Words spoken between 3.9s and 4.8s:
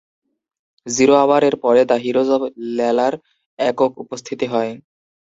উপস্থিতি হয়।